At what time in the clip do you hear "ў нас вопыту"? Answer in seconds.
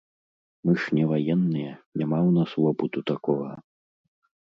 2.27-2.99